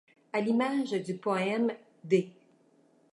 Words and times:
À 0.33 0.41
l'image 0.41 0.89
du 1.03 1.13
poème 1.13 1.73
d'E. 2.05 2.25